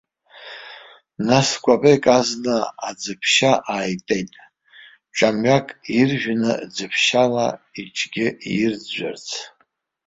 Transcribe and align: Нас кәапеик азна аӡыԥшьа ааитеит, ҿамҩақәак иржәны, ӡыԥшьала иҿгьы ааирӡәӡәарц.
Нас 1.27 1.49
кәапеик 1.63 2.03
азна 2.17 2.57
аӡыԥшьа 2.87 3.51
ааитеит, 3.73 4.31
ҿамҩақәак 5.15 5.67
иржәны, 5.99 6.51
ӡыԥшьала 6.73 7.47
иҿгьы 7.81 8.27
ааирӡәӡәарц. 8.33 9.27